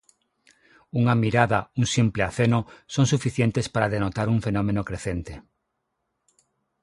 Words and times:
Unha 0.99 1.15
mirada, 1.23 1.59
un 1.79 1.85
simple 1.95 2.21
aceno, 2.29 2.59
son 2.93 3.05
suficientes 3.13 3.65
para 3.73 3.91
denotar 3.95 4.27
un 4.35 4.39
fenómeno 4.47 4.81
crecente. 4.89 5.33